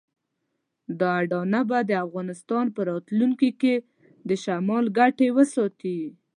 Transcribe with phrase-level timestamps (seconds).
[0.99, 3.75] دا اډانه به د افغانستان په راتلونکي کې
[4.29, 5.99] د شمال ګټې وساتي.